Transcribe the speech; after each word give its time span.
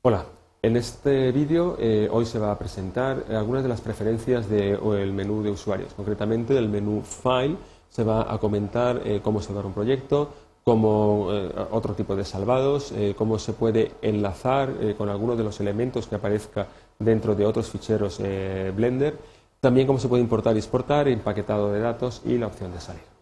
Hola, 0.00 0.26
en 0.62 0.76
este 0.76 1.32
vídeo 1.32 1.76
eh, 1.76 2.08
hoy 2.12 2.24
se 2.24 2.38
va 2.38 2.52
a 2.52 2.58
presentar 2.58 3.24
algunas 3.30 3.64
de 3.64 3.68
las 3.68 3.80
preferencias 3.80 4.48
del 4.48 5.12
menú 5.12 5.42
de 5.42 5.50
usuarios. 5.50 5.92
Concretamente 5.92 6.54
del 6.54 6.68
menú 6.68 7.02
File 7.02 7.56
se 7.88 8.04
va 8.04 8.32
a 8.32 8.38
comentar 8.38 9.02
eh, 9.04 9.20
cómo 9.24 9.42
salvar 9.42 9.66
un 9.66 9.72
proyecto, 9.72 10.30
cómo 10.62 11.30
eh, 11.32 11.52
otro 11.72 11.94
tipo 11.94 12.14
de 12.14 12.24
salvados, 12.24 12.94
cómo 13.16 13.40
se 13.40 13.54
puede 13.54 13.90
enlazar 14.00 14.72
con 14.96 15.08
algunos 15.08 15.36
de 15.36 15.42
los 15.42 15.58
elementos 15.58 16.06
que 16.06 16.14
aparezca 16.14 16.68
dentro 17.00 17.34
de 17.34 17.44
otros 17.44 17.68
ficheros 17.68 18.20
Blender, 18.76 19.18
también 19.58 19.88
cómo 19.88 19.98
se 19.98 20.06
puede 20.06 20.22
importar 20.22 20.54
y 20.54 20.58
exportar, 20.58 21.08
empaquetado 21.08 21.72
de 21.72 21.80
datos 21.80 22.22
y 22.24 22.38
la 22.38 22.46
opción 22.46 22.72
de 22.72 22.80
salir. 22.80 23.17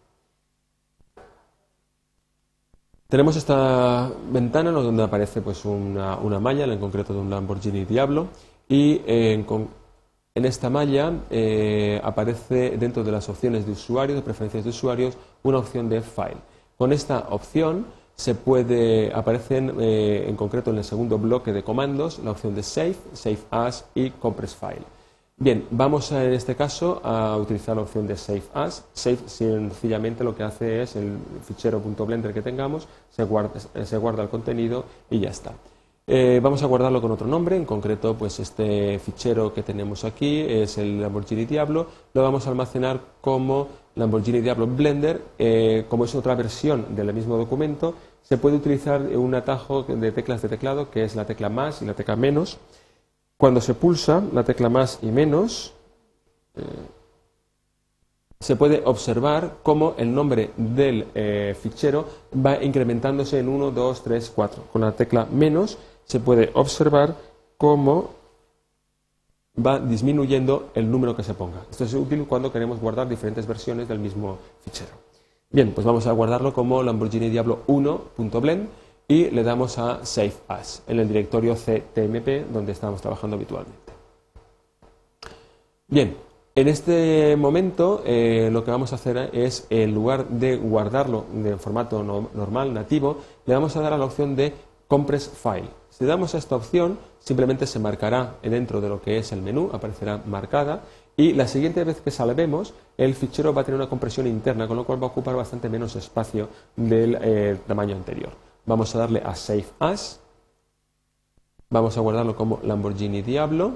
Tenemos 3.07 3.37
esta 3.37 4.11
ventana 4.31 4.69
donde 4.71 5.01
aparece 5.01 5.41
pues, 5.41 5.63
una, 5.63 6.39
malla, 6.41 6.65
en 6.65 6.77
concreto 6.77 7.13
de 7.13 7.19
un 7.19 7.29
Lamborghini 7.29 7.85
Diablo, 7.85 8.27
y 8.67 9.01
en, 9.05 9.45
esta 10.35 10.69
malla 10.69 11.13
eh, 11.29 12.01
aparece 12.03 12.77
dentro 12.77 13.05
de 13.05 13.13
las 13.13 13.29
opciones 13.29 13.65
de 13.65 13.71
usuario, 13.71 14.13
de 14.13 14.21
preferencias 14.21 14.65
de 14.65 14.71
usuarios, 14.71 15.17
una 15.43 15.59
opción 15.59 15.87
de 15.87 16.01
File. 16.01 16.41
Con 16.77 16.91
esta 16.91 17.27
opción 17.29 17.85
se 18.13 18.35
puede, 18.35 19.13
aparecen 19.13 19.77
eh, 19.79 20.25
en 20.27 20.35
concreto 20.35 20.71
en 20.71 20.79
el 20.79 20.83
segundo 20.83 21.17
bloque 21.17 21.53
de 21.53 21.63
comandos 21.63 22.19
la 22.19 22.31
opción 22.31 22.55
de 22.55 22.63
Save, 22.63 22.97
Save 23.13 23.39
As 23.51 23.85
y 23.95 24.09
Compress 24.09 24.53
File. 24.53 24.96
Bien, 25.39 25.67
vamos 25.69 26.11
en 26.11 26.33
este 26.33 26.55
caso 26.55 26.99
a 27.03 27.37
utilizar 27.37 27.75
la 27.75 27.83
opción 27.83 28.07
de 28.07 28.17
Save 28.17 28.41
As. 28.55 28.83
Save 28.91 29.19
sencillamente 29.27 30.23
lo 30.23 30.35
que 30.35 30.41
hace 30.41 30.81
es 30.81 30.95
el 30.95 31.15
fichero 31.47 31.79
.blender 31.79 32.33
que 32.33 32.41
tengamos, 32.41 32.87
se 33.11 33.23
guarda, 33.23 34.23
el 34.23 34.29
contenido 34.29 34.85
y 35.11 35.19
ya 35.19 35.29
está. 35.29 35.53
Eh, 36.07 36.39
vamos 36.41 36.63
a 36.63 36.65
guardarlo 36.65 36.99
con 37.03 37.11
otro 37.11 37.27
nombre, 37.27 37.55
en 37.55 37.65
concreto 37.65 38.15
pues 38.15 38.39
este 38.39 38.97
fichero 38.97 39.53
que 39.53 39.61
tenemos 39.61 40.05
aquí 40.05 40.39
es 40.39 40.79
el 40.79 40.99
Lamborghini 40.99 41.45
Diablo, 41.45 41.85
lo 42.15 42.23
vamos 42.23 42.47
a 42.47 42.49
almacenar 42.49 42.99
como 43.21 43.67
Lamborghini 43.93 44.41
Diablo 44.41 44.65
Blender, 44.65 45.21
eh, 45.37 45.85
como 45.87 46.05
es 46.05 46.15
otra 46.15 46.33
versión 46.33 46.95
del 46.95 47.13
mismo 47.13 47.37
documento, 47.37 47.93
se 48.23 48.39
puede 48.39 48.55
utilizar 48.55 49.01
un 49.01 49.35
atajo 49.35 49.83
de 49.83 50.11
teclas 50.11 50.41
de 50.41 50.49
teclado 50.49 50.89
que 50.89 51.03
es 51.03 51.15
la 51.15 51.25
tecla 51.25 51.49
más 51.49 51.83
y 51.83 51.85
la 51.85 51.93
tecla 51.93 52.15
menos, 52.15 52.57
cuando 53.37 53.61
se 53.61 53.73
pulsa 53.73 54.23
la 54.33 54.43
tecla 54.43 54.69
más 54.69 54.99
y 55.01 55.07
menos, 55.07 55.73
eh, 56.55 56.61
se 58.39 58.55
puede 58.55 58.81
observar 58.85 59.57
cómo 59.63 59.95
el 59.97 60.13
nombre 60.13 60.51
del 60.57 61.07
eh, 61.15 61.55
fichero 61.59 62.07
va 62.33 62.63
incrementándose 62.63 63.39
en 63.39 63.49
1, 63.49 63.71
2, 63.71 64.03
3, 64.03 64.31
4. 64.35 64.63
Con 64.71 64.81
la 64.81 64.91
tecla 64.91 65.25
menos 65.31 65.77
se 66.05 66.19
puede 66.19 66.51
observar 66.53 67.15
cómo 67.57 68.11
va 69.65 69.79
disminuyendo 69.79 70.69
el 70.75 70.89
número 70.89 71.15
que 71.15 71.23
se 71.23 71.33
ponga. 71.33 71.63
Esto 71.69 71.83
es 71.83 71.93
útil 71.93 72.25
cuando 72.27 72.51
queremos 72.51 72.79
guardar 72.79 73.09
diferentes 73.09 73.47
versiones 73.47 73.87
del 73.87 73.99
mismo 73.99 74.37
fichero. 74.61 74.91
Bien, 75.49 75.71
pues 75.73 75.85
vamos 75.85 76.05
a 76.05 76.11
guardarlo 76.11 76.53
como 76.53 76.83
Lamborghini 76.83 77.29
Diablo 77.29 77.63
1.blend 77.67 78.67
y 79.07 79.29
le 79.29 79.43
damos 79.43 79.77
a 79.77 80.05
Save 80.05 80.33
As 80.47 80.83
en 80.87 80.99
el 80.99 81.07
directorio 81.07 81.55
CTMP 81.55 82.51
donde 82.51 82.73
estamos 82.73 83.01
trabajando 83.01 83.35
habitualmente. 83.35 83.93
Bien, 85.87 86.17
en 86.55 86.67
este 86.67 87.35
momento 87.37 88.03
eh, 88.05 88.49
lo 88.51 88.65
que 88.65 88.71
vamos 88.71 88.91
a 88.91 88.95
hacer 88.95 89.29
es, 89.31 89.67
en 89.69 89.93
lugar 89.93 90.27
de 90.27 90.57
guardarlo 90.57 91.25
de 91.31 91.55
formato 91.57 92.03
normal, 92.03 92.73
nativo, 92.73 93.19
le 93.45 93.53
vamos 93.53 93.75
a 93.77 93.81
dar 93.81 93.93
a 93.93 93.97
la 93.97 94.05
opción 94.05 94.35
de 94.35 94.53
Compress 94.87 95.29
File. 95.29 95.69
Si 95.89 96.05
damos 96.05 96.35
a 96.35 96.39
esta 96.39 96.55
opción, 96.55 96.97
simplemente 97.19 97.67
se 97.67 97.79
marcará 97.79 98.35
dentro 98.41 98.81
de 98.81 98.89
lo 98.89 99.01
que 99.01 99.17
es 99.17 99.31
el 99.31 99.41
menú, 99.41 99.69
aparecerá 99.71 100.21
marcada, 100.25 100.81
y 101.15 101.33
la 101.33 101.47
siguiente 101.47 101.83
vez 101.83 102.01
que 102.01 102.11
salvemos, 102.11 102.73
el 102.97 103.15
fichero 103.15 103.53
va 103.53 103.61
a 103.61 103.63
tener 103.63 103.79
una 103.79 103.89
compresión 103.89 104.27
interna, 104.27 104.67
con 104.67 104.77
lo 104.77 104.83
cual 104.83 105.01
va 105.01 105.07
a 105.07 105.09
ocupar 105.11 105.35
bastante 105.35 105.69
menos 105.69 105.95
espacio 105.95 106.49
del 106.75 107.17
eh, 107.21 107.57
tamaño 107.65 107.95
anterior. 107.95 108.46
Vamos 108.67 108.93
a 108.93 108.99
darle 108.99 109.21
a 109.25 109.33
Save 109.33 109.65
As. 109.79 110.19
Vamos 111.69 111.97
a 111.97 112.01
guardarlo 112.01 112.35
como 112.35 112.59
Lamborghini 112.63 113.21
Diablo. 113.21 113.75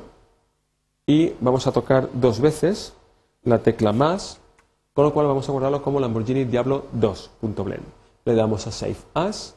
Y 1.07 1.33
vamos 1.39 1.65
a 1.65 1.71
tocar 1.71 2.09
dos 2.13 2.41
veces 2.41 2.93
la 3.43 3.63
tecla 3.63 3.93
más, 3.93 4.39
con 4.93 5.05
lo 5.05 5.13
cual 5.13 5.27
vamos 5.27 5.47
a 5.47 5.51
guardarlo 5.53 5.81
como 5.81 5.99
Lamborghini 5.99 6.43
Diablo 6.43 6.85
2.blend. 6.93 7.85
Le 8.25 8.35
damos 8.35 8.67
a 8.67 8.71
Save 8.71 8.97
As 9.13 9.55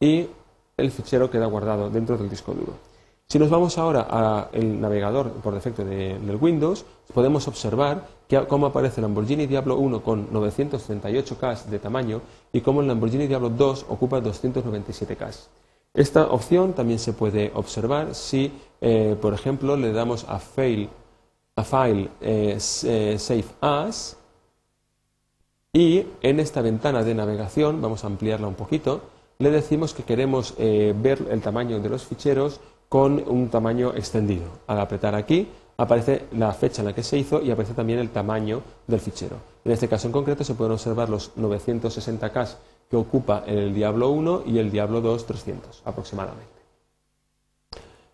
y 0.00 0.28
el 0.76 0.90
fichero 0.90 1.30
queda 1.30 1.46
guardado 1.46 1.88
dentro 1.88 2.18
del 2.18 2.28
disco 2.28 2.52
duro. 2.52 2.74
Si 3.32 3.38
nos 3.38 3.48
vamos 3.48 3.78
ahora 3.78 4.02
al 4.02 4.78
navegador 4.78 5.32
por 5.32 5.54
defecto 5.54 5.86
de, 5.86 6.18
del 6.18 6.36
Windows, 6.36 6.84
podemos 7.14 7.48
observar 7.48 8.06
que, 8.28 8.46
cómo 8.46 8.66
aparece 8.66 9.00
el 9.00 9.04
Lamborghini 9.04 9.46
Diablo 9.46 9.78
1 9.78 10.02
con 10.02 10.30
938K 10.30 11.64
de 11.64 11.78
tamaño 11.78 12.20
y 12.52 12.60
cómo 12.60 12.82
el 12.82 12.88
Lamborghini 12.88 13.26
Diablo 13.26 13.48
2 13.48 13.86
ocupa 13.88 14.20
297K. 14.20 15.46
Esta 15.94 16.26
opción 16.26 16.74
también 16.74 16.98
se 16.98 17.14
puede 17.14 17.50
observar 17.54 18.14
si, 18.14 18.52
eh, 18.82 19.16
por 19.18 19.32
ejemplo, 19.32 19.78
le 19.78 19.94
damos 19.94 20.26
a, 20.28 20.38
fail, 20.38 20.90
a 21.56 21.64
File 21.64 22.10
eh, 22.20 22.58
eh, 22.84 23.16
Save 23.18 23.44
As 23.62 24.18
y 25.72 26.04
en 26.20 26.38
esta 26.38 26.60
ventana 26.60 27.02
de 27.02 27.14
navegación, 27.14 27.80
vamos 27.80 28.04
a 28.04 28.08
ampliarla 28.08 28.46
un 28.46 28.56
poquito, 28.56 29.00
le 29.38 29.50
decimos 29.50 29.94
que 29.94 30.02
queremos 30.02 30.54
ver 30.58 31.26
el 31.30 31.40
tamaño 31.40 31.80
de 31.80 31.88
los 31.88 32.04
ficheros 32.04 32.60
con 32.92 33.24
un 33.26 33.48
tamaño 33.48 33.94
extendido. 33.96 34.44
Al 34.66 34.78
apretar 34.78 35.14
aquí 35.14 35.48
aparece 35.78 36.26
la 36.32 36.52
fecha 36.52 36.82
en 36.82 36.88
la 36.88 36.94
que 36.94 37.02
se 37.02 37.16
hizo 37.16 37.40
y 37.40 37.50
aparece 37.50 37.72
también 37.72 37.98
el 37.98 38.10
tamaño 38.10 38.60
del 38.86 39.00
fichero. 39.00 39.36
En 39.64 39.72
este 39.72 39.88
caso 39.88 40.08
en 40.08 40.12
concreto 40.12 40.44
se 40.44 40.52
pueden 40.52 40.74
observar 40.74 41.08
los 41.08 41.34
960K 41.36 42.54
que 42.90 42.96
ocupa 42.96 43.44
el 43.46 43.72
Diablo 43.72 44.10
1 44.10 44.42
y 44.44 44.58
el 44.58 44.70
Diablo 44.70 45.00
2 45.00 45.24
300 45.24 45.80
aproximadamente. 45.86 46.52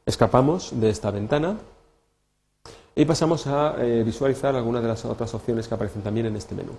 Escapamos 0.07 0.71
de 0.81 0.91
esta 0.91 1.11
ventana 1.11 1.57
y 2.95 3.05
pasamos 3.05 3.49
a 3.49 3.75
eh, 3.81 4.05
visualizar 4.05 4.55
algunas 4.55 4.81
de 4.81 4.91
las 4.91 5.05
otras 5.05 5.35
opciones 5.35 5.67
que 5.67 5.75
aparecen 5.75 6.03
también 6.03 6.27
en 6.27 6.37
este 6.37 6.55
menú. 6.55 6.75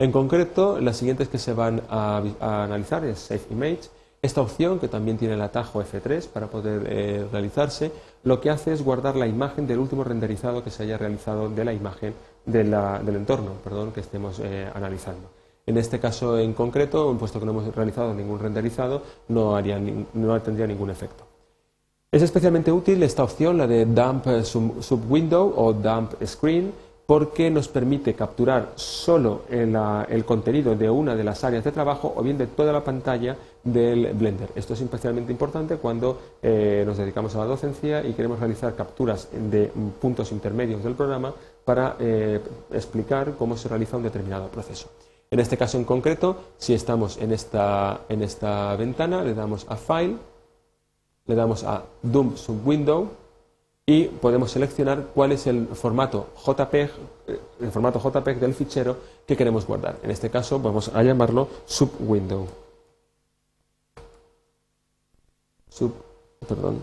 En 0.00 0.10
concreto, 0.10 0.80
las 0.80 0.96
siguientes 0.96 1.28
que 1.28 1.38
se 1.38 1.52
van 1.52 1.80
a, 1.90 2.24
a 2.40 2.64
analizar 2.64 3.04
es 3.04 3.20
Save 3.20 3.42
Image, 3.50 3.82
esta 4.26 4.40
opción, 4.40 4.78
que 4.78 4.88
también 4.88 5.16
tiene 5.16 5.34
el 5.34 5.40
atajo 5.40 5.82
F3 5.82 6.28
para 6.28 6.48
poder 6.48 6.86
eh, 6.86 7.26
realizarse, 7.32 7.90
lo 8.24 8.40
que 8.40 8.50
hace 8.50 8.72
es 8.72 8.82
guardar 8.82 9.16
la 9.16 9.26
imagen 9.26 9.66
del 9.66 9.78
último 9.78 10.04
renderizado 10.04 10.62
que 10.62 10.70
se 10.70 10.82
haya 10.82 10.98
realizado 10.98 11.48
de 11.48 11.64
la 11.64 11.72
imagen 11.72 12.14
del 12.44 12.72
entorno 13.08 13.52
perdón, 13.64 13.92
que 13.92 14.00
estemos 14.00 14.38
eh, 14.40 14.68
analizando. 14.74 15.30
En 15.66 15.78
este 15.78 15.98
caso 15.98 16.38
en 16.38 16.52
concreto, 16.52 17.16
puesto 17.18 17.40
que 17.40 17.46
no 17.46 17.52
hemos 17.52 17.74
realizado 17.74 18.14
ningún 18.14 18.38
renderizado, 18.38 19.02
no, 19.28 19.60
no 20.14 20.42
tendría 20.42 20.66
ningún 20.66 20.90
efecto. 20.90 21.24
Es 22.12 22.22
especialmente 22.22 22.70
útil 22.70 23.02
esta 23.02 23.24
opción, 23.24 23.58
la 23.58 23.66
de 23.66 23.84
Dump 23.84 24.26
Subwindow 24.44 25.52
o 25.56 25.72
Dump 25.72 26.12
Screen, 26.24 26.72
porque 27.06 27.50
nos 27.50 27.68
permite 27.68 28.14
capturar 28.14 28.72
solo 28.74 29.42
el, 29.48 30.24
contenido 30.24 30.74
de 30.74 30.90
una 30.90 31.14
de 31.14 31.22
las 31.22 31.44
áreas 31.44 31.62
de 31.62 31.70
trabajo 31.70 32.12
o 32.16 32.22
bien 32.22 32.36
de 32.36 32.48
toda 32.48 32.72
la 32.72 32.82
pantalla 32.82 33.36
del 33.62 34.12
Blender. 34.12 34.50
Esto 34.56 34.74
es 34.74 34.80
especialmente 34.80 35.30
importante 35.30 35.76
cuando 35.76 36.18
eh, 36.42 36.82
nos 36.84 36.98
dedicamos 36.98 37.34
a 37.36 37.38
la 37.38 37.44
docencia 37.44 38.04
y 38.04 38.12
queremos 38.12 38.40
realizar 38.40 38.74
capturas 38.74 39.28
de 39.32 39.70
puntos 40.00 40.32
intermedios 40.32 40.82
del 40.82 40.94
programa 40.94 41.32
para 41.64 41.96
eh, 42.00 42.40
explicar 42.72 43.34
cómo 43.38 43.56
se 43.56 43.68
realiza 43.68 43.96
un 43.96 44.02
determinado 44.02 44.48
proceso. 44.48 44.90
En 45.30 45.38
este 45.38 45.56
caso 45.56 45.78
en 45.78 45.84
concreto, 45.84 46.36
si 46.58 46.74
estamos 46.74 47.18
en 47.18 47.32
esta, 47.32 48.00
en 48.08 48.22
esta 48.22 48.74
ventana, 48.76 49.22
le 49.22 49.34
damos 49.34 49.64
a 49.68 49.76
File, 49.76 50.16
le 51.26 51.34
damos 51.34 51.62
a 51.64 51.84
Dump 52.02 52.36
Subwindow, 52.36 53.10
y 53.86 54.06
podemos 54.08 54.50
seleccionar 54.50 55.06
cuál 55.14 55.30
es 55.30 55.46
el 55.46 55.68
formato 55.68 56.30
JPEG, 56.44 56.90
eh, 57.28 57.40
el 57.60 57.70
formato 57.70 58.00
JPEG 58.00 58.40
del 58.40 58.54
fichero 58.54 58.96
que 59.24 59.36
queremos 59.36 59.64
guardar. 59.64 60.00
En 60.02 60.10
este 60.10 60.28
caso 60.28 60.58
vamos 60.58 60.88
a 60.88 61.02
llamarlo 61.04 61.48
subwindow. 61.66 62.48
Sub, 65.68 65.92
perdón. 66.48 66.82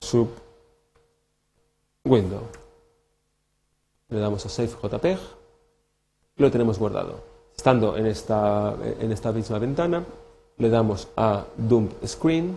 Subwindow. 0.00 0.38
Le 4.08 4.18
damos 4.18 4.46
a 4.46 4.48
Save 4.48 4.68
JPEG 4.68 5.18
lo 6.38 6.50
tenemos 6.50 6.78
guardado. 6.78 7.20
Estando 7.54 7.96
en 7.96 8.06
esta, 8.06 8.74
en 9.00 9.12
esta 9.12 9.32
misma 9.32 9.58
ventana, 9.58 10.04
le 10.58 10.68
damos 10.68 11.08
a 11.16 11.44
Dump 11.56 11.92
Screen 12.04 12.56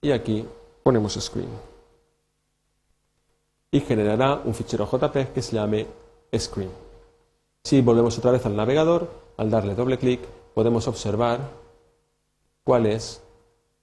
y 0.00 0.12
aquí 0.12 0.46
ponemos 0.82 1.14
Screen. 1.14 1.48
Y 3.70 3.80
generará 3.80 4.40
un 4.44 4.54
fichero 4.54 4.88
JPEG 4.90 5.32
que 5.32 5.42
se 5.42 5.56
llame 5.56 5.86
Screen. 6.38 6.70
Si 7.64 7.80
volvemos 7.80 8.16
otra 8.18 8.30
vez 8.30 8.46
al 8.46 8.54
navegador, 8.54 9.10
al 9.36 9.50
darle 9.50 9.74
doble 9.74 9.98
clic, 9.98 10.20
podemos 10.54 10.86
observar 10.86 11.40
cuál 12.62 12.86
es 12.86 13.22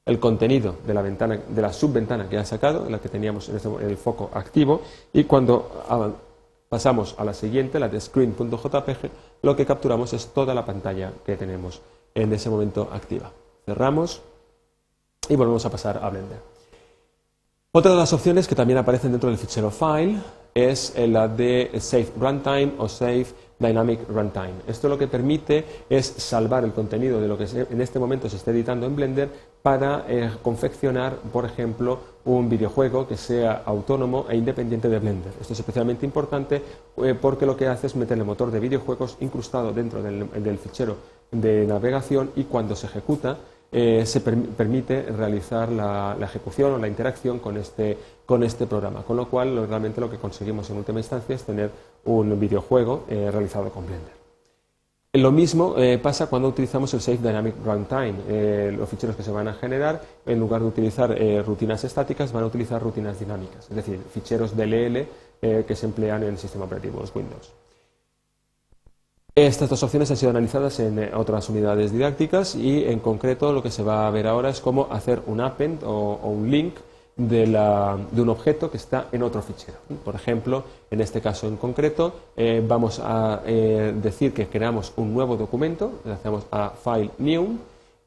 el 0.05 0.19
contenido 0.19 0.75
de 0.85 0.93
la, 0.93 1.01
ventana, 1.01 1.37
de 1.47 1.61
la 1.61 1.71
subventana 1.71 2.29
que 2.29 2.37
ha 2.37 2.45
sacado, 2.45 2.89
la 2.89 2.99
que 2.99 3.09
teníamos 3.09 3.49
en 3.49 3.59
el 3.81 3.97
foco 3.97 4.29
activo, 4.33 4.81
y 5.13 5.23
cuando 5.25 5.69
pasamos 6.69 7.15
a 7.17 7.23
la 7.23 7.33
siguiente, 7.33 7.79
la 7.79 7.87
de 7.87 8.01
screen.jpg, 8.01 9.09
lo 9.41 9.55
que 9.55 9.65
capturamos 9.65 10.13
es 10.13 10.27
toda 10.27 10.53
la 10.53 10.65
pantalla 10.65 11.11
que 11.25 11.37
tenemos 11.37 11.81
en 12.15 12.33
ese 12.33 12.49
momento 12.49 12.89
activa. 12.91 13.31
Cerramos 13.65 14.21
y 15.29 15.35
volvemos 15.35 15.65
a 15.65 15.69
pasar 15.69 15.99
a 16.03 16.09
Blender. 16.09 16.41
Otra 17.71 17.91
de 17.91 17.97
las 17.97 18.13
opciones 18.13 18.47
que 18.47 18.55
también 18.55 18.77
aparecen 18.77 19.11
dentro 19.11 19.29
del 19.29 19.37
fichero 19.37 19.71
file 19.71 20.19
es 20.53 20.93
la 20.97 21.27
de 21.27 21.71
Save 21.79 22.11
Runtime 22.19 22.73
o 22.77 22.87
Save 22.87 23.27
Dynamic 23.59 24.07
Runtime. 24.09 24.53
Esto 24.67 24.89
lo 24.89 24.97
que 24.97 25.07
permite 25.07 25.65
es 25.89 26.05
salvar 26.05 26.63
el 26.63 26.73
contenido 26.73 27.21
de 27.21 27.27
lo 27.27 27.37
que 27.37 27.45
en 27.45 27.81
este 27.81 27.99
momento 27.99 28.29
se 28.29 28.37
está 28.37 28.51
editando 28.51 28.85
en 28.85 28.95
Blender 28.95 29.29
para 29.61 30.05
eh, 30.07 30.29
confeccionar, 30.41 31.15
por 31.31 31.45
ejemplo, 31.45 31.99
un 32.25 32.49
videojuego 32.49 33.07
que 33.07 33.15
sea 33.15 33.63
autónomo 33.65 34.25
e 34.29 34.35
independiente 34.35 34.89
de 34.89 34.99
Blender. 34.99 35.31
Esto 35.39 35.53
es 35.53 35.59
especialmente 35.59 36.05
importante 36.05 36.61
eh, 36.97 37.15
porque 37.19 37.45
lo 37.45 37.55
que 37.55 37.67
hace 37.67 37.87
es 37.87 37.95
meter 37.95 38.17
el 38.17 38.25
motor 38.25 38.51
de 38.51 38.59
videojuegos 38.59 39.17
incrustado 39.21 39.71
dentro 39.71 40.01
del 40.03 40.57
fichero 40.57 40.97
de 41.31 41.65
navegación 41.65 42.31
y 42.35 42.43
cuando 42.43 42.75
se 42.75 42.87
ejecuta 42.87 43.37
eh, 43.75 44.05
se 44.05 44.21
permite 44.21 45.01
realizar 45.01 45.71
la, 45.71 46.15
ejecución 46.21 46.73
o 46.73 46.77
la 46.77 46.87
interacción 46.87 47.39
con 47.39 47.57
este, 47.57 47.97
con 48.23 48.43
este 48.43 48.67
programa. 48.67 49.01
Con 49.01 49.17
lo 49.17 49.27
cual, 49.27 49.67
realmente 49.67 49.99
lo 49.99 50.11
que 50.11 50.17
conseguimos 50.17 50.69
en 50.69 50.77
última 50.77 50.99
instancia 50.99 51.33
es 51.33 51.43
tener 51.43 51.71
un 52.05 52.39
videojuego 52.39 53.05
eh, 53.09 53.31
realizado 53.31 53.71
con 53.71 53.87
Blender. 53.87 54.13
Lo 55.13 55.31
mismo 55.31 55.75
eh, 55.77 55.97
pasa 55.97 56.27
cuando 56.27 56.47
utilizamos 56.47 56.93
el 56.93 57.01
Safe 57.01 57.17
Dynamic 57.17 57.55
Runtime. 57.65 58.71
los 58.71 58.87
ficheros 58.89 59.15
que 59.15 59.23
se 59.23 59.31
van 59.31 59.47
a 59.47 59.53
generar, 59.53 60.01
en 60.25 60.39
lugar 60.39 60.61
de 60.61 60.67
utilizar 60.67 61.15
rutinas 61.45 61.83
estáticas, 61.83 62.31
van 62.31 62.43
a 62.43 62.47
utilizar 62.47 62.81
rutinas 62.81 63.19
dinámicas, 63.19 63.69
es 63.69 63.75
decir, 63.75 63.99
ficheros 64.11 64.55
DLL 64.55 65.07
que 65.41 65.75
se 65.75 65.85
emplean 65.85 66.23
en 66.23 66.29
el 66.29 66.37
sistema 66.37 66.65
operativo 66.65 67.03
Windows. 67.13 67.51
Estas 69.35 69.67
dos 69.67 69.81
opciones 69.81 70.11
han 70.11 70.17
sido 70.17 70.29
analizadas 70.29 70.79
en 70.79 70.99
eh, 70.99 71.11
otras 71.15 71.49
unidades 71.49 71.91
didácticas 71.91 72.53
y 72.53 72.83
en 72.85 72.99
concreto 72.99 73.51
lo 73.51 73.63
que 73.63 73.71
se 73.71 73.81
va 73.81 74.05
a 74.05 74.11
ver 74.11 74.27
ahora 74.27 74.49
es 74.49 74.61
cómo 74.61 74.87
hacer 74.91 75.23
un 75.25 75.41
append 75.41 75.83
o, 75.83 76.19
un 76.23 76.51
link 76.51 76.75
de, 77.15 77.45
un 78.15 78.29
objeto 78.29 78.69
que 78.69 78.77
está 78.77 79.07
en 79.11 79.23
otro 79.23 79.41
fichero. 79.41 79.79
Por 80.05 80.13
ejemplo, 80.13 80.63
en 80.91 81.01
este 81.01 81.19
caso 81.19 81.47
en 81.47 81.57
concreto, 81.57 82.13
eh, 82.37 82.63
vamos 82.63 83.01
a 83.03 83.41
eh, 83.47 83.91
decir 84.03 84.33
que 84.35 84.45
creamos 84.45 84.93
un 84.97 85.15
nuevo 85.15 85.35
documento, 85.35 85.93
le 86.05 86.13
hacemos 86.13 86.45
a 86.51 86.69
File 86.69 87.09
New 87.17 87.57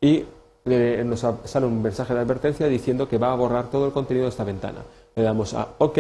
y 0.01 0.25
nos 0.65 1.27
sale 1.45 1.67
un 1.67 1.83
mensaje 1.83 2.15
de 2.15 2.21
advertencia 2.21 2.69
diciendo 2.69 3.09
que 3.09 3.19
va 3.19 3.33
a 3.33 3.37
borrar 3.37 3.69
todo 3.69 3.87
el 3.87 3.93
contenido 3.93 4.27
de 4.27 4.31
esta 4.31 4.45
ventana. 4.45 4.83
Le 5.17 5.25
damos 5.25 5.55
a 5.55 5.71
OK 5.79 5.99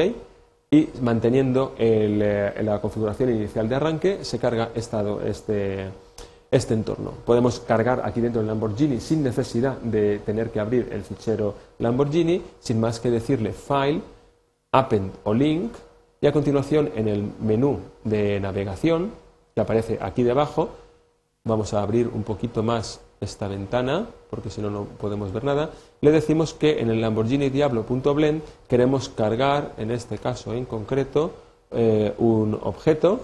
y 0.70 0.88
manteniendo 1.00 1.74
eh, 1.78 2.52
la 2.62 2.80
configuración 2.80 3.30
inicial 3.30 3.68
de 3.68 3.74
arranque 3.74 4.24
se 4.24 4.38
carga 4.38 4.70
este, 4.74 5.90
este 6.50 6.74
entorno. 6.74 7.12
Podemos 7.24 7.60
cargar 7.60 8.02
aquí 8.04 8.20
dentro 8.20 8.40
del 8.40 8.48
Lamborghini 8.48 9.00
sin 9.00 9.22
necesidad 9.22 9.78
de 9.78 10.18
tener 10.20 10.50
que 10.50 10.60
abrir 10.60 10.88
el 10.92 11.02
fichero 11.02 11.54
Lamborghini, 11.78 12.42
sin 12.58 12.80
más 12.80 12.98
que 12.98 13.10
decirle 13.10 13.52
File, 13.52 14.02
Append 14.72 15.12
o 15.24 15.32
Link, 15.32 15.72
y 16.20 16.26
a 16.26 16.32
continuación 16.32 16.90
en 16.96 17.08
el 17.08 17.30
menú 17.40 17.78
de 18.04 18.40
navegación 18.40 19.12
que 19.54 19.60
aparece 19.60 19.98
aquí 20.00 20.22
debajo, 20.22 20.70
vamos 21.44 21.72
a 21.74 21.82
abrir 21.82 22.08
un 22.08 22.24
poquito 22.24 22.62
más 22.62 23.00
esta 23.20 23.48
ventana, 23.48 24.06
porque 24.30 24.50
si 24.50 24.60
no, 24.60 24.70
no 24.70 24.84
podemos 24.84 25.32
ver 25.32 25.44
nada, 25.44 25.70
le 26.00 26.10
decimos 26.10 26.54
que 26.54 26.80
en 26.80 26.90
el 26.90 27.00
Lamborghini 27.00 27.50
Diablo.blend 27.50 28.42
queremos 28.68 29.08
cargar, 29.08 29.72
en 29.78 29.90
este 29.90 30.18
caso 30.18 30.52
en 30.54 30.64
concreto, 30.64 31.32
eh, 31.70 32.14
un 32.18 32.58
objeto 32.62 33.20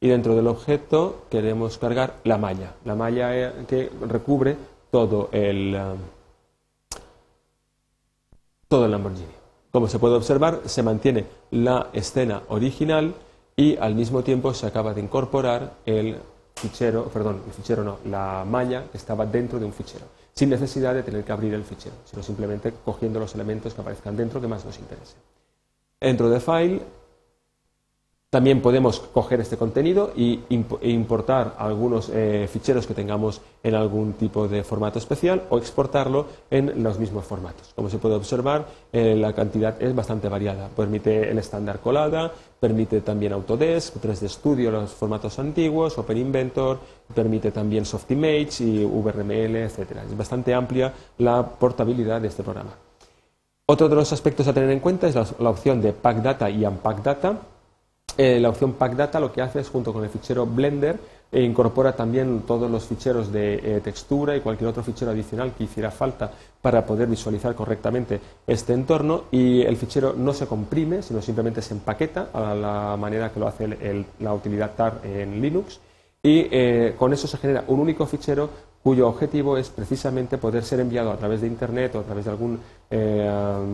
y 0.00 0.08
dentro 0.08 0.34
del 0.34 0.46
objeto 0.48 1.24
queremos 1.30 1.78
cargar 1.78 2.16
la 2.24 2.36
malla, 2.36 2.74
la 2.84 2.94
malla 2.94 3.36
eh, 3.36 3.52
que 3.68 3.90
recubre 4.08 4.56
todo 4.90 5.28
el, 5.32 5.74
eh, 5.74 5.94
todo 8.68 8.84
el 8.84 8.90
Lamborghini. 8.90 9.26
Como 9.70 9.88
se 9.88 9.98
puede 9.98 10.16
observar, 10.16 10.60
se 10.66 10.82
mantiene 10.82 11.24
la 11.50 11.88
escena 11.94 12.42
original 12.48 13.14
y 13.56 13.76
al 13.76 13.94
mismo 13.94 14.22
tiempo 14.22 14.52
se 14.52 14.66
acaba 14.66 14.92
de 14.92 15.00
incorporar 15.00 15.74
el 15.86 16.18
fichero, 16.62 17.04
perdón, 17.06 17.42
el 17.46 17.52
fichero 17.52 17.82
no, 17.82 17.98
la 18.04 18.44
malla 18.48 18.84
estaba 18.94 19.26
dentro 19.26 19.58
de 19.58 19.64
un 19.64 19.72
fichero, 19.72 20.06
sin 20.32 20.48
necesidad 20.48 20.94
de 20.94 21.02
tener 21.02 21.24
que 21.24 21.32
abrir 21.32 21.52
el 21.54 21.64
fichero, 21.64 21.96
sino 22.04 22.22
simplemente 22.22 22.72
cogiendo 22.84 23.18
los 23.18 23.34
elementos 23.34 23.74
que 23.74 23.80
aparezcan 23.80 24.16
dentro 24.16 24.40
que 24.40 24.46
más 24.46 24.64
nos 24.64 24.78
interese. 24.78 25.14
Dentro 26.00 26.30
de 26.30 26.40
File 26.40 26.82
también 28.32 28.62
podemos 28.62 28.98
coger 28.98 29.42
este 29.42 29.58
contenido 29.58 30.14
e 30.16 30.38
importar 30.88 31.54
algunos 31.58 32.08
eh, 32.08 32.48
ficheros 32.50 32.86
que 32.86 32.94
tengamos 32.94 33.42
en 33.62 33.74
algún 33.74 34.14
tipo 34.14 34.48
de 34.48 34.64
formato 34.64 34.98
especial 34.98 35.42
o 35.50 35.58
exportarlo 35.58 36.24
en 36.50 36.82
los 36.82 36.98
mismos 36.98 37.26
formatos. 37.26 37.74
Como 37.76 37.90
se 37.90 37.98
puede 37.98 38.14
observar, 38.14 38.64
eh, 38.90 39.14
la 39.16 39.34
cantidad 39.34 39.76
es 39.82 39.94
bastante 39.94 40.30
variada. 40.30 40.70
Permite 40.74 41.30
el 41.30 41.36
estándar 41.36 41.80
colada, 41.80 42.32
permite 42.58 43.02
también 43.02 43.34
Autodesk, 43.34 43.96
3D 43.96 44.30
Studio, 44.30 44.70
los 44.70 44.92
formatos 44.92 45.38
antiguos, 45.38 45.98
Open 45.98 46.16
Inventor, 46.16 46.78
permite 47.14 47.50
también 47.50 47.84
Softimage 47.84 48.60
y 48.60 48.82
VRML, 48.82 49.56
etc. 49.56 50.06
Es 50.08 50.16
bastante 50.16 50.54
amplia 50.54 50.90
la 51.18 51.46
portabilidad 51.46 52.22
de 52.22 52.28
este 52.28 52.42
programa. 52.42 52.70
Otro 53.66 53.90
de 53.90 53.94
los 53.94 54.10
aspectos 54.10 54.48
a 54.48 54.54
tener 54.54 54.70
en 54.70 54.80
cuenta 54.80 55.06
es 55.06 55.14
la, 55.14 55.26
la 55.38 55.50
opción 55.50 55.82
de 55.82 55.92
Pack 55.92 56.22
Data 56.22 56.48
y 56.48 56.64
Unpack 56.64 57.02
Data 57.02 57.38
eh, 58.16 58.38
la 58.40 58.48
opción 58.48 58.72
Pack 58.74 58.96
Data 58.96 59.20
lo 59.20 59.32
que 59.32 59.42
hace 59.42 59.60
es, 59.60 59.68
junto 59.68 59.92
con 59.92 60.04
el 60.04 60.10
fichero 60.10 60.46
Blender, 60.46 60.98
e 61.32 61.42
incorpora 61.42 61.96
también 61.96 62.42
todos 62.46 62.70
los 62.70 62.84
ficheros 62.84 63.32
de 63.32 63.54
eh, 63.54 63.80
textura 63.82 64.36
y 64.36 64.40
cualquier 64.40 64.68
otro 64.68 64.82
fichero 64.82 65.12
adicional 65.12 65.52
que 65.56 65.64
hiciera 65.64 65.90
falta 65.90 66.30
para 66.60 66.84
poder 66.84 67.08
visualizar 67.08 67.54
correctamente 67.54 68.20
este 68.46 68.74
entorno. 68.74 69.24
Y 69.30 69.62
el 69.62 69.76
fichero 69.76 70.12
no 70.12 70.34
se 70.34 70.46
comprime, 70.46 71.02
sino 71.02 71.22
simplemente 71.22 71.62
se 71.62 71.72
empaqueta 71.72 72.28
a 72.34 72.54
la 72.54 72.96
manera 72.98 73.32
que 73.32 73.40
lo 73.40 73.48
hace 73.48 74.04
la 74.20 74.34
utilidad 74.34 74.72
TAR 74.76 75.00
en 75.04 75.40
Linux. 75.40 75.80
Y 76.22 76.48
eh, 76.50 76.94
con 76.98 77.12
eso 77.14 77.26
se 77.26 77.38
genera 77.38 77.64
un 77.66 77.80
único 77.80 78.06
fichero 78.06 78.50
cuyo 78.82 79.08
objetivo 79.08 79.56
es 79.56 79.70
precisamente 79.70 80.38
poder 80.38 80.64
ser 80.64 80.80
enviado 80.80 81.10
a 81.12 81.16
través 81.16 81.40
de 81.40 81.46
Internet 81.46 81.94
o 81.94 82.00
a 82.00 82.02
través 82.02 82.24
de 82.24 82.30
algún 82.30 82.60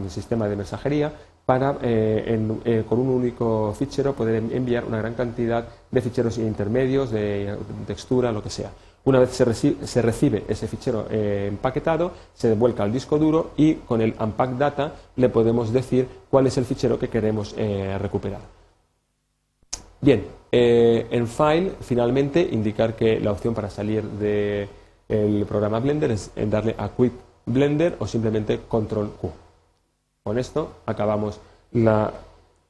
sistema 0.08 0.48
de 0.48 0.54
mensajería 0.54 1.12
para, 1.48 1.78
eh, 1.80 2.38
eh, 2.66 2.84
con 2.86 2.98
un 2.98 3.08
único 3.08 3.72
fichero, 3.72 4.12
poder 4.12 4.34
enviar 4.52 4.84
una 4.84 4.98
gran 4.98 5.14
cantidad 5.14 5.66
de 5.90 6.00
ficheros 6.02 6.36
intermedios, 6.36 7.10
de 7.10 7.56
textura, 7.86 8.30
lo 8.32 8.42
que 8.42 8.50
sea. 8.50 8.70
Una 9.04 9.18
vez 9.20 9.30
se, 9.30 10.02
recibe, 10.02 10.44
ese 10.46 10.68
fichero 10.68 11.06
eh, 11.10 11.46
empaquetado, 11.48 12.12
se 12.34 12.48
devuelca 12.48 12.82
al 12.82 12.92
disco 12.92 13.16
duro 13.16 13.52
y 13.56 13.76
con 13.76 14.02
el 14.02 14.14
Unpack 14.20 14.58
Data 14.58 14.92
le 15.16 15.30
podemos 15.30 15.72
decir 15.72 16.06
cuál 16.28 16.48
es 16.48 16.58
el 16.58 16.66
fichero 16.66 16.98
que 16.98 17.08
queremos 17.08 17.54
recuperar. 17.98 18.42
Bien, 20.02 20.26
en 20.52 21.26
File, 21.26 21.72
finalmente, 21.80 22.46
indicar 22.52 22.94
que 22.94 23.20
la 23.20 23.32
opción 23.32 23.54
para 23.54 23.70
salir 23.70 24.02
del 24.02 25.46
programa 25.48 25.80
Blender 25.80 26.10
es 26.10 26.30
darle 26.36 26.74
a 26.76 26.90
Quit 26.90 27.14
Blender 27.46 27.96
o 28.00 28.06
simplemente 28.06 28.60
Control 28.68 29.12
Q. 29.18 29.47
Con 30.28 30.36
esto 30.36 30.72
acabamos 30.84 31.40
la 31.72 32.12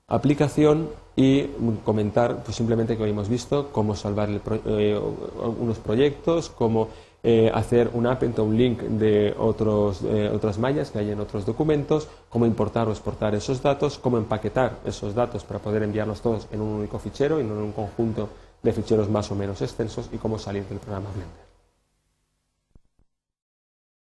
aplicación 0.06 0.90
y 1.16 1.42
comentar 1.84 2.44
pues, 2.44 2.56
simplemente 2.56 2.96
que 2.96 3.02
hoy 3.02 3.10
hemos 3.10 3.28
visto 3.28 3.70
cómo 3.72 3.96
salvar 3.96 4.28
eh, 4.30 4.96
unos 5.58 5.78
proyectos, 5.78 6.50
cómo 6.50 6.86
eh, 7.24 7.50
hacer 7.52 7.90
un 7.94 8.06
append 8.06 8.38
o 8.38 8.44
un 8.44 8.56
link 8.56 8.78
de 8.78 9.34
otros, 9.36 10.02
eh, 10.04 10.30
otras 10.32 10.60
mallas 10.60 10.92
que 10.92 11.00
hay 11.00 11.10
en 11.10 11.18
otros 11.18 11.44
documentos, 11.44 12.06
cómo 12.28 12.46
importar 12.46 12.86
o 12.86 12.92
exportar 12.92 13.34
esos 13.34 13.60
datos, 13.60 13.98
cómo 13.98 14.18
empaquetar 14.18 14.78
esos 14.84 15.12
datos 15.12 15.42
para 15.42 15.58
poder 15.58 15.82
enviarlos 15.82 16.20
todos 16.20 16.46
en 16.52 16.60
un 16.60 16.68
único 16.68 17.00
fichero 17.00 17.40
y 17.40 17.42
no 17.42 17.54
en 17.54 17.62
un 17.64 17.72
conjunto 17.72 18.28
de 18.62 18.72
ficheros 18.72 19.10
más 19.10 19.32
o 19.32 19.34
menos 19.34 19.60
extensos 19.62 20.08
y 20.12 20.18
cómo 20.18 20.38
salir 20.38 20.62
del 20.66 20.78
programa 20.78 21.08
Blender. 21.10 21.47